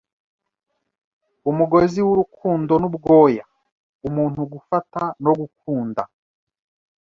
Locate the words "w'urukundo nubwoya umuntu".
2.07-4.39